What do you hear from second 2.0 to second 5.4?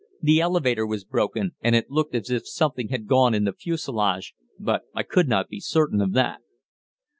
as if something had gone in the fuselage, but I could